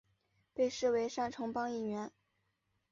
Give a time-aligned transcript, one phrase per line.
[0.55, 2.11] 被视为三重帮一员。